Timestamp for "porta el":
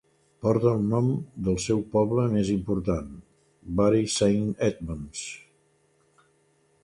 0.45-0.79